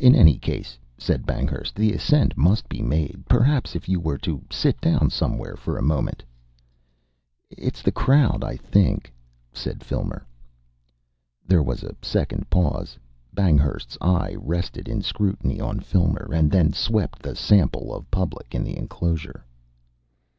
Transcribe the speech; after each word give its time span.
"In 0.00 0.14
any 0.14 0.38
case," 0.38 0.78
said 0.96 1.26
Banghurst, 1.26 1.74
"the 1.74 1.92
ascent 1.92 2.34
must 2.34 2.66
be 2.66 2.80
made. 2.80 3.24
Perhaps 3.28 3.76
if 3.76 3.90
you 3.90 4.00
were 4.00 4.16
to 4.16 4.42
sit 4.50 4.80
down 4.80 5.10
somewhere 5.10 5.54
for 5.54 5.76
a 5.76 5.82
moment" 5.82 6.24
"It's 7.50 7.82
the 7.82 7.92
crowd, 7.92 8.42
I 8.42 8.56
think," 8.56 9.12
said 9.52 9.84
Filmer. 9.84 10.26
There 11.46 11.62
was 11.62 11.82
a 11.82 11.94
second 12.00 12.48
pause. 12.48 12.98
Banghurst's 13.34 13.98
eye 14.00 14.34
rested 14.40 14.88
in 14.88 15.02
scrutiny 15.02 15.60
on 15.60 15.80
Filmer, 15.80 16.30
and 16.32 16.50
then 16.50 16.72
swept 16.72 17.18
the 17.20 17.36
sample 17.36 17.94
of 17.94 18.10
public 18.10 18.54
in 18.54 18.64
the 18.64 18.78
enclosure. 18.78 19.44